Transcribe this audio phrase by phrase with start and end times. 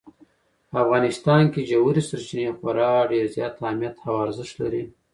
[0.69, 4.83] په افغانستان کې ژورې سرچینې خورا ډېر زیات اهمیت او ارزښت لري.